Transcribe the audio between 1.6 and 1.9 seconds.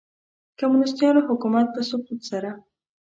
په